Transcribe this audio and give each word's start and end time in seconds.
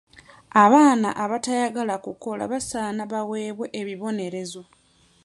Abaana 0.63 1.09
abataagala 1.23 1.95
kukola 2.05 2.43
basaana 2.51 3.03
baweebwe 3.11 3.65
ebibonerezo. 3.79 4.63